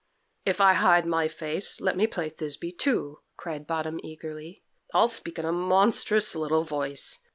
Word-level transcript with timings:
"If 0.47 0.59
I 0.59 0.73
hide 0.73 1.05
my 1.05 1.27
face, 1.27 1.79
let 1.79 1.95
me 1.95 2.07
play 2.07 2.27
Thisby, 2.31 2.71
too," 2.75 3.19
cried 3.37 3.67
Bottom 3.67 3.99
eagerly. 4.01 4.63
"I'll 4.95 5.07
speak 5.07 5.37
in 5.37 5.45
a 5.45 5.51
monstrous 5.51 6.33
little 6.35 6.63
voice. 6.63 7.19